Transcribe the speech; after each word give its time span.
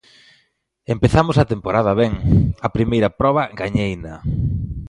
Empezamos 0.95 1.35
a 1.37 1.49
temporada 1.53 1.91
ben, 2.01 2.13
a 2.67 2.67
primeira 2.75 3.09
proba 3.19 3.43
gañeina. 3.59 4.13